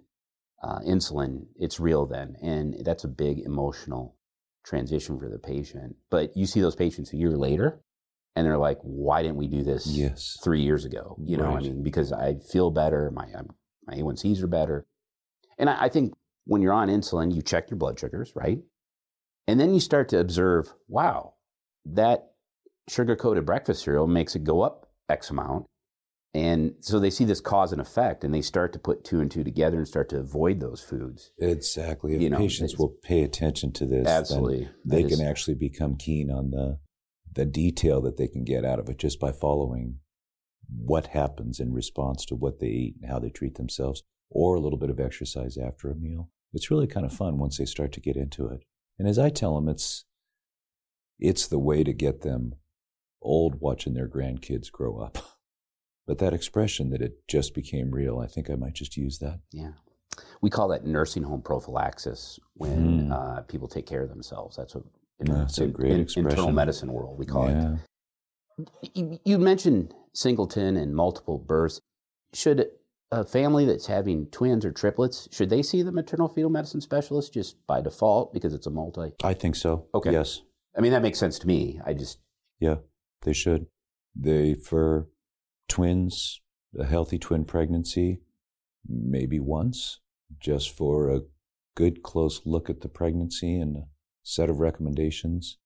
uh, 0.63 0.79
insulin, 0.79 1.45
it's 1.57 1.79
real 1.79 2.05
then. 2.05 2.35
And 2.41 2.85
that's 2.85 3.03
a 3.03 3.07
big 3.07 3.39
emotional 3.39 4.15
transition 4.65 5.19
for 5.19 5.29
the 5.29 5.39
patient. 5.39 5.95
But 6.09 6.35
you 6.35 6.45
see 6.45 6.61
those 6.61 6.75
patients 6.75 7.13
a 7.13 7.17
year 7.17 7.31
later 7.31 7.81
and 8.35 8.45
they're 8.45 8.57
like, 8.57 8.79
why 8.81 9.23
didn't 9.23 9.37
we 9.37 9.47
do 9.47 9.63
this 9.63 9.87
yes. 9.87 10.37
three 10.43 10.61
years 10.61 10.85
ago? 10.85 11.17
You 11.23 11.37
know, 11.37 11.45
right. 11.45 11.57
I 11.57 11.61
mean, 11.61 11.83
because 11.83 12.11
I 12.11 12.35
feel 12.51 12.69
better, 12.69 13.11
my, 13.11 13.27
my 13.87 13.95
A1Cs 13.95 14.43
are 14.43 14.47
better. 14.47 14.85
And 15.57 15.69
I, 15.69 15.85
I 15.85 15.89
think 15.89 16.13
when 16.45 16.61
you're 16.61 16.73
on 16.73 16.89
insulin, 16.89 17.33
you 17.33 17.41
check 17.41 17.69
your 17.69 17.77
blood 17.77 17.99
sugars, 17.99 18.33
right? 18.35 18.59
And 19.47 19.59
then 19.59 19.73
you 19.73 19.79
start 19.79 20.09
to 20.09 20.19
observe, 20.19 20.73
wow, 20.87 21.33
that 21.85 22.31
sugar 22.89 23.15
coated 23.15 23.45
breakfast 23.45 23.83
cereal 23.83 24.07
makes 24.07 24.35
it 24.35 24.43
go 24.43 24.61
up 24.61 24.89
X 25.09 25.29
amount. 25.29 25.65
And 26.33 26.75
so 26.81 26.99
they 26.99 27.09
see 27.09 27.25
this 27.25 27.41
cause 27.41 27.71
and 27.71 27.81
effect 27.81 28.23
and 28.23 28.33
they 28.33 28.41
start 28.41 28.73
to 28.73 28.79
put 28.79 29.03
two 29.03 29.21
and 29.21 29.31
two 29.31 29.43
together 29.43 29.77
and 29.77 29.87
start 29.87 30.09
to 30.09 30.19
avoid 30.19 30.59
those 30.59 30.81
foods. 30.81 31.31
Exactly. 31.39 32.15
If 32.15 32.21
you 32.21 32.29
know, 32.29 32.37
patients 32.37 32.77
will 32.77 32.95
pay 33.01 33.23
attention 33.23 33.71
to 33.73 33.85
this, 33.85 34.07
absolutely, 34.07 34.69
they 34.85 35.03
can 35.03 35.21
actually 35.21 35.55
become 35.55 35.95
keen 35.95 36.29
on 36.29 36.51
the 36.51 36.79
the 37.33 37.45
detail 37.45 38.01
that 38.01 38.17
they 38.17 38.27
can 38.27 38.43
get 38.43 38.65
out 38.65 38.79
of 38.79 38.89
it 38.89 38.97
just 38.97 39.19
by 39.19 39.31
following 39.31 39.99
what 40.69 41.07
happens 41.07 41.59
in 41.59 41.71
response 41.71 42.25
to 42.25 42.35
what 42.35 42.59
they 42.59 42.67
eat 42.67 42.95
and 42.99 43.09
how 43.09 43.19
they 43.19 43.29
treat 43.29 43.55
themselves, 43.55 44.03
or 44.29 44.55
a 44.55 44.59
little 44.59 44.79
bit 44.79 44.89
of 44.89 44.99
exercise 44.99 45.57
after 45.57 45.89
a 45.89 45.95
meal. 45.95 46.29
It's 46.53 46.71
really 46.71 46.87
kind 46.87 47.05
of 47.05 47.13
fun 47.13 47.37
once 47.37 47.57
they 47.57 47.65
start 47.65 47.91
to 47.93 48.01
get 48.01 48.15
into 48.15 48.47
it. 48.47 48.61
And 48.99 49.07
as 49.07 49.19
I 49.19 49.29
tell 49.29 49.55
them, 49.55 49.69
it's 49.69 50.05
it's 51.19 51.47
the 51.47 51.59
way 51.59 51.83
to 51.83 51.93
get 51.93 52.21
them 52.21 52.55
old 53.21 53.59
watching 53.59 53.93
their 53.93 54.07
grandkids 54.07 54.71
grow 54.71 54.99
up. 54.99 55.17
But 56.07 56.19
that 56.19 56.33
expression 56.33 56.89
that 56.91 57.01
it 57.01 57.27
just 57.27 57.53
became 57.53 57.91
real, 57.91 58.19
I 58.19 58.27
think 58.27 58.49
I 58.49 58.55
might 58.55 58.73
just 58.73 58.95
use 58.95 59.19
that. 59.19 59.41
Yeah. 59.51 59.73
We 60.41 60.49
call 60.49 60.69
that 60.69 60.85
nursing 60.85 61.23
home 61.23 61.41
prophylaxis 61.41 62.39
when 62.55 63.09
mm. 63.09 63.11
uh, 63.11 63.41
people 63.41 63.67
take 63.67 63.85
care 63.85 64.01
of 64.01 64.09
themselves. 64.09 64.55
That's 64.55 64.73
what 64.73 64.85
in, 65.19 65.33
That's 65.33 65.57
a 65.59 65.67
great 65.67 65.91
in, 65.91 66.01
expression. 66.01 66.29
internal 66.29 66.51
medicine 66.51 66.93
world 66.93 67.17
we 67.17 67.25
call 67.25 67.49
yeah. 67.49 67.75
it. 68.93 69.21
You 69.23 69.37
mentioned 69.37 69.93
singleton 70.13 70.77
and 70.77 70.95
multiple 70.95 71.37
births. 71.37 71.79
Should 72.33 72.67
a 73.11 73.23
family 73.23 73.65
that's 73.65 73.87
having 73.87 74.27
twins 74.27 74.65
or 74.65 74.71
triplets 74.71 75.29
should 75.31 75.49
they 75.49 75.61
see 75.61 75.81
the 75.81 75.91
maternal 75.91 76.27
fetal 76.27 76.49
medicine 76.49 76.81
specialist 76.81 77.33
just 77.33 77.55
by 77.65 77.81
default 77.81 78.33
because 78.33 78.53
it's 78.53 78.67
a 78.67 78.71
multi? 78.71 79.13
I 79.23 79.33
think 79.33 79.55
so. 79.55 79.87
Okay. 79.93 80.11
Yes. 80.11 80.41
I 80.75 80.81
mean 80.81 80.91
that 80.91 81.01
makes 81.01 81.19
sense 81.19 81.39
to 81.39 81.47
me. 81.47 81.79
I 81.85 81.93
just 81.93 82.19
yeah, 82.59 82.75
they 83.23 83.33
should. 83.33 83.67
They 84.15 84.55
for 84.55 85.07
twins, 85.67 86.41
a 86.77 86.85
healthy 86.85 87.17
twin 87.17 87.45
pregnancy, 87.45 88.21
maybe 88.87 89.39
once, 89.39 89.99
just 90.39 90.75
for 90.75 91.09
a 91.09 91.21
good 91.75 92.03
close 92.03 92.41
look 92.45 92.69
at 92.69 92.81
the 92.81 92.89
pregnancy 92.89 93.59
and 93.59 93.77
a 93.77 93.83
set 94.23 94.49
of 94.49 94.59
recommendations. 94.59 95.57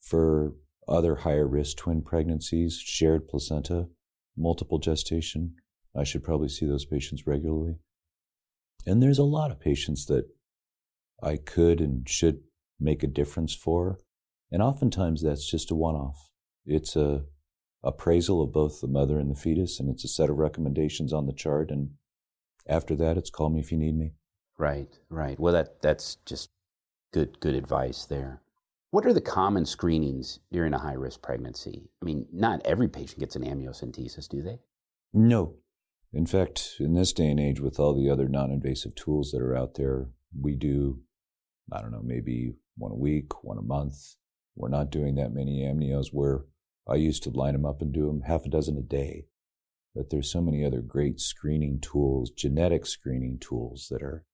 For 0.00 0.54
other 0.88 1.16
higher 1.16 1.46
risk 1.46 1.76
twin 1.76 2.02
pregnancies, 2.02 2.78
shared 2.78 3.28
placenta, 3.28 3.88
multiple 4.36 4.78
gestation, 4.78 5.54
I 5.96 6.04
should 6.04 6.24
probably 6.24 6.48
see 6.48 6.66
those 6.66 6.84
patients 6.84 7.26
regularly. 7.26 7.76
And 8.86 9.02
there's 9.02 9.18
a 9.18 9.24
lot 9.24 9.50
of 9.50 9.60
patients 9.60 10.06
that 10.06 10.24
I 11.22 11.36
could 11.36 11.80
and 11.80 12.08
should 12.08 12.40
make 12.80 13.02
a 13.02 13.06
difference 13.06 13.54
for. 13.54 13.98
And 14.50 14.62
oftentimes 14.62 15.22
that's 15.22 15.48
just 15.48 15.70
a 15.70 15.74
one 15.74 15.94
off. 15.94 16.30
It's 16.66 16.96
a 16.96 17.24
appraisal 17.84 18.42
of 18.42 18.52
both 18.52 18.80
the 18.80 18.86
mother 18.86 19.18
and 19.18 19.30
the 19.30 19.38
fetus, 19.38 19.80
and 19.80 19.88
it's 19.88 20.04
a 20.04 20.08
set 20.08 20.30
of 20.30 20.36
recommendations 20.36 21.12
on 21.12 21.26
the 21.26 21.32
chart. 21.32 21.70
And 21.70 21.90
after 22.66 22.94
that, 22.96 23.16
it's 23.16 23.30
call 23.30 23.50
me 23.50 23.60
if 23.60 23.72
you 23.72 23.78
need 23.78 23.96
me. 23.96 24.12
Right, 24.58 24.98
right. 25.08 25.38
Well, 25.38 25.52
that 25.52 25.82
that's 25.82 26.16
just 26.26 26.50
good 27.12 27.40
good 27.40 27.54
advice 27.54 28.04
there. 28.04 28.42
What 28.90 29.06
are 29.06 29.12
the 29.14 29.22
common 29.22 29.64
screenings 29.64 30.40
during 30.52 30.74
a 30.74 30.78
high 30.78 30.92
risk 30.92 31.22
pregnancy? 31.22 31.88
I 32.02 32.04
mean, 32.04 32.26
not 32.30 32.60
every 32.64 32.88
patient 32.88 33.20
gets 33.20 33.36
an 33.36 33.42
amniocentesis, 33.42 34.28
do 34.28 34.42
they? 34.42 34.58
No. 35.14 35.54
In 36.12 36.26
fact, 36.26 36.74
in 36.78 36.92
this 36.92 37.14
day 37.14 37.30
and 37.30 37.40
age, 37.40 37.58
with 37.58 37.80
all 37.80 37.94
the 37.94 38.10
other 38.10 38.28
non 38.28 38.50
invasive 38.50 38.94
tools 38.94 39.30
that 39.30 39.40
are 39.40 39.56
out 39.56 39.74
there, 39.74 40.08
we 40.38 40.56
do, 40.56 41.00
I 41.72 41.80
don't 41.80 41.90
know, 41.90 42.02
maybe 42.04 42.52
one 42.76 42.92
a 42.92 42.96
week, 42.96 43.42
one 43.42 43.56
a 43.56 43.62
month. 43.62 44.16
We're 44.54 44.68
not 44.68 44.90
doing 44.90 45.14
that 45.14 45.32
many 45.32 45.64
amnios. 45.64 46.12
We're 46.12 46.42
I 46.88 46.96
used 46.96 47.22
to 47.24 47.30
line 47.30 47.52
them 47.52 47.64
up 47.64 47.80
and 47.80 47.92
do 47.92 48.06
them 48.06 48.22
half 48.22 48.44
a 48.44 48.48
dozen 48.48 48.76
a 48.76 48.82
day. 48.82 49.26
But 49.94 50.10
there's 50.10 50.30
so 50.30 50.40
many 50.40 50.64
other 50.64 50.80
great 50.80 51.20
screening 51.20 51.80
tools, 51.80 52.30
genetic 52.30 52.86
screening 52.86 53.38
tools 53.38 53.88
that 53.90 54.02
are 54.02 54.24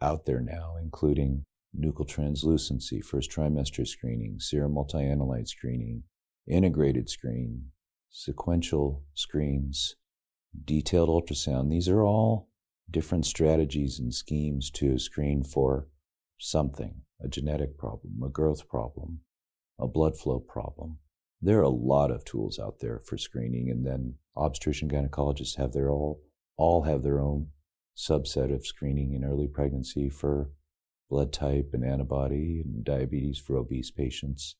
out 0.00 0.26
there 0.26 0.40
now, 0.40 0.76
including 0.80 1.44
nuchal 1.76 2.06
translucency, 2.06 3.00
first 3.00 3.30
trimester 3.30 3.86
screening, 3.86 4.38
serum 4.38 4.74
multianalyte 4.74 5.48
screening, 5.48 6.04
integrated 6.46 7.08
screen, 7.08 7.70
sequential 8.10 9.02
screens, 9.14 9.96
detailed 10.64 11.08
ultrasound. 11.08 11.70
These 11.70 11.88
are 11.88 12.04
all 12.04 12.48
different 12.90 13.26
strategies 13.26 13.98
and 13.98 14.14
schemes 14.14 14.70
to 14.72 14.98
screen 14.98 15.42
for 15.42 15.88
something 16.38 17.02
a 17.20 17.28
genetic 17.28 17.76
problem, 17.76 18.22
a 18.24 18.28
growth 18.28 18.68
problem, 18.68 19.20
a 19.80 19.88
blood 19.88 20.16
flow 20.16 20.38
problem 20.38 20.98
there 21.40 21.58
are 21.58 21.62
a 21.62 21.68
lot 21.68 22.10
of 22.10 22.24
tools 22.24 22.58
out 22.58 22.80
there 22.80 22.98
for 22.98 23.16
screening, 23.16 23.70
and 23.70 23.86
then 23.86 24.14
obstetrician 24.36 24.88
gynecologists 24.88 25.56
have 25.56 25.72
their 25.72 25.90
all 25.90 26.22
all 26.56 26.82
have 26.82 27.02
their 27.02 27.20
own 27.20 27.48
subset 27.96 28.54
of 28.54 28.66
screening 28.66 29.12
in 29.14 29.24
early 29.24 29.46
pregnancy 29.46 30.08
for 30.08 30.50
blood 31.08 31.32
type 31.32 31.70
and 31.72 31.84
antibody 31.84 32.62
and 32.64 32.84
diabetes 32.84 33.38
for 33.38 33.56
obese 33.56 33.90
patients. 33.90 34.56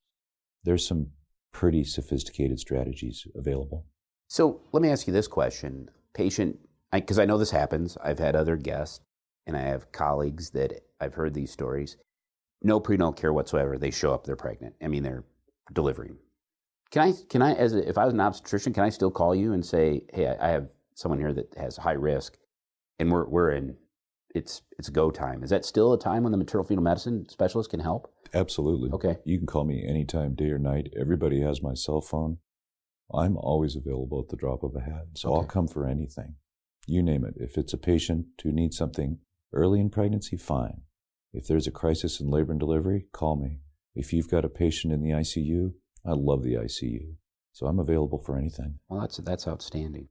There's 0.65 0.87
some 0.87 1.09
pretty 1.53 1.85
sophisticated 1.85 2.59
strategies 2.59 3.27
available. 3.35 3.87
So 4.29 4.63
let 4.73 4.83
me 4.83 4.91
ask 4.91 5.07
you 5.07 5.13
this 5.13 5.29
question. 5.29 5.91
Patient, 6.15 6.59
because 6.93 7.19
I, 7.19 7.23
I 7.23 7.27
know 7.27 7.39
this 7.39 7.51
happens, 7.51 7.97
I've 8.03 8.19
had 8.19 8.35
other 8.35 8.57
guests 8.57 9.01
and 9.47 9.57
I 9.57 9.61
have 9.61 9.93
colleagues 9.93 10.51
that 10.51 10.85
I've 11.01 11.15
heard 11.15 11.35
these 11.35 11.51
stories. 11.51 11.97
No 12.63 12.81
prenatal 12.81 13.13
care 13.13 13.33
whatsoever. 13.33 13.79
They 13.79 13.91
show 13.91 14.13
up, 14.13 14.25
they're 14.25 14.37
pregnant. 14.37 14.75
I 14.83 14.89
mean, 14.89 15.03
they're 15.03 15.25
delivering. 15.73 16.19
Can 16.91 17.03
I, 17.03 17.13
can 17.29 17.43
I, 17.43 17.53
as 17.53 17.75
a, 17.75 17.87
if 17.87 17.99
I 17.99 18.05
was 18.05 18.15
an 18.15 18.21
obstetrician, 18.21 18.73
can 18.73 18.83
I 18.83 18.89
still 18.89 19.11
call 19.11 19.35
you 19.35 19.53
and 19.53 19.65
say, 19.65 20.05
hey, 20.13 20.27
I, 20.27 20.49
I 20.49 20.51
have 20.51 20.69
someone 20.95 21.19
here 21.19 21.33
that 21.33 21.55
has 21.57 21.77
high 21.77 21.93
risk, 21.93 22.37
and 22.99 23.13
we're 23.13 23.27
we're 23.29 23.51
in, 23.51 23.77
it's 24.35 24.63
it's 24.79 24.89
go 24.89 25.11
time. 25.11 25.43
Is 25.43 25.51
that 25.51 25.65
still 25.65 25.93
a 25.93 25.99
time 25.99 26.23
when 26.23 26.33
the 26.33 26.39
maternal 26.39 26.67
fetal 26.67 26.83
medicine 26.83 27.29
specialist 27.29 27.71
can 27.71 27.81
help? 27.81 28.13
Absolutely. 28.35 28.91
Okay. 28.91 29.17
You 29.25 29.39
can 29.39 29.47
call 29.47 29.65
me 29.65 29.85
anytime, 29.87 30.35
day 30.35 30.51
or 30.51 30.59
night. 30.59 30.93
Everybody 30.99 31.41
has 31.41 31.63
my 31.63 31.75
cell 31.75 32.01
phone. 32.01 32.39
I'm 33.13 33.37
always 33.37 33.75
available 33.75 34.21
at 34.21 34.29
the 34.29 34.37
drop 34.37 34.63
of 34.63 34.75
a 34.75 34.81
hat, 34.81 35.07
so 35.15 35.31
okay. 35.31 35.37
I'll 35.41 35.47
come 35.47 35.69
for 35.69 35.87
anything. 35.87 36.35
You 36.87 37.03
name 37.03 37.25
it. 37.25 37.35
If 37.37 37.57
it's 37.57 37.73
a 37.73 37.79
patient 37.79 38.27
who 38.43 38.53
needs 38.53 38.77
something 38.77 39.19
early 39.53 39.81
in 39.81 39.91
pregnancy, 39.91 40.37
fine. 40.37 40.83
If 41.33 41.47
there's 41.47 41.67
a 41.67 41.71
crisis 41.71 42.21
in 42.21 42.31
labor 42.31 42.53
and 42.53 42.61
delivery, 42.61 43.07
call 43.13 43.37
me. 43.37 43.61
If 43.95 44.13
you've 44.13 44.31
got 44.31 44.45
a 44.45 44.51
patient 44.51 44.93
in 44.93 45.03
the 45.03 45.11
ICU, 45.11 45.73
I 46.05 46.13
love 46.13 46.43
the 46.43 46.55
ICU, 46.55 47.15
so 47.53 47.67
I'm 47.67 47.79
available 47.79 48.19
for 48.19 48.37
anything. 48.37 48.79
Well, 48.89 49.01
that's 49.01 49.19
that's 49.19 49.49
outstanding. 49.49 50.09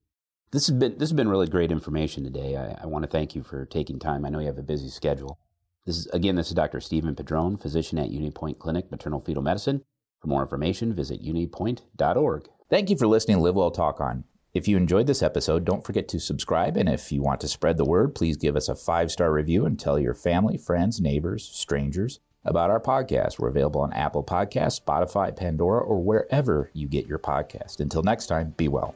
This 0.51 0.67
has 0.67 0.77
been 0.77 0.93
this 0.93 1.09
has 1.09 1.13
been 1.13 1.29
really 1.29 1.47
great 1.47 1.71
information 1.71 2.23
today. 2.23 2.55
I, 2.55 2.83
I 2.83 2.85
want 2.85 3.03
to 3.03 3.09
thank 3.09 3.35
you 3.35 3.43
for 3.43 3.65
taking 3.65 3.99
time. 3.99 4.25
I 4.25 4.29
know 4.29 4.39
you 4.39 4.47
have 4.47 4.57
a 4.57 4.63
busy 4.63 4.89
schedule. 4.89 5.39
This 5.85 5.97
is 5.97 6.07
again, 6.07 6.35
this 6.35 6.47
is 6.47 6.53
Dr. 6.53 6.79
Stephen 6.79 7.15
Padron, 7.15 7.57
physician 7.57 7.97
at 7.97 8.09
UnityPoint 8.09 8.59
Clinic, 8.59 8.91
Maternal 8.91 9.21
Fetal 9.21 9.43
Medicine. 9.43 9.83
For 10.21 10.27
more 10.27 10.41
information, 10.41 10.93
visit 10.93 11.23
unitypoint.org. 11.23 12.49
Thank 12.69 12.89
you 12.89 12.97
for 12.97 13.07
listening 13.07 13.37
to 13.37 13.43
Live 13.43 13.55
Well 13.55 13.71
Talk 13.71 14.01
On. 14.01 14.23
If 14.53 14.67
you 14.67 14.75
enjoyed 14.75 15.05
this 15.05 15.21
episode, 15.21 15.63
don't 15.63 15.85
forget 15.85 16.07
to 16.09 16.19
subscribe. 16.19 16.75
And 16.75 16.89
if 16.89 17.11
you 17.11 17.21
want 17.21 17.39
to 17.41 17.47
spread 17.47 17.77
the 17.77 17.85
word, 17.85 18.15
please 18.15 18.37
give 18.37 18.55
us 18.55 18.67
a 18.67 18.75
five 18.75 19.11
star 19.11 19.31
review 19.31 19.65
and 19.65 19.79
tell 19.79 19.99
your 19.99 20.15
family, 20.15 20.57
friends, 20.57 20.99
neighbors, 20.99 21.47
strangers 21.47 22.19
about 22.47 22.69
our 22.69 22.79
podcast. 22.79 23.37
We're 23.39 23.49
available 23.49 23.81
on 23.81 23.93
Apple 23.93 24.23
Podcasts, 24.23 24.81
Spotify, 24.81 25.35
Pandora, 25.35 25.81
or 25.81 26.01
wherever 26.01 26.71
you 26.73 26.87
get 26.87 27.05
your 27.05 27.19
podcast. 27.19 27.79
Until 27.79 28.03
next 28.03 28.27
time, 28.27 28.53
be 28.57 28.67
well. 28.67 28.95